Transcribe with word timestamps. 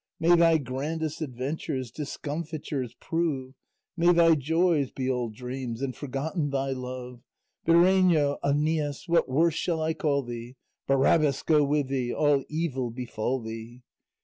May 0.19 0.35
thy 0.35 0.57
grandest 0.57 1.21
adventures 1.21 1.91
Discomfitures 1.91 2.95
prove, 2.99 3.53
May 3.95 4.11
thy 4.11 4.33
joys 4.33 4.89
be 4.89 5.07
all 5.11 5.29
dreams, 5.29 5.79
And 5.79 5.95
forgotten 5.95 6.49
thy 6.49 6.71
love. 6.71 7.21
Bireno, 7.67 8.39
Æneas, 8.43 9.07
what 9.07 9.29
worse 9.29 9.53
shall 9.53 9.79
I 9.79 9.93
call 9.93 10.23
thee? 10.23 10.55
Barabbas 10.87 11.43
go 11.43 11.63
with 11.63 11.89
thee! 11.89 12.11
All 12.11 12.43
evil 12.49 12.89
befall 12.89 13.41
thee! 13.43 13.83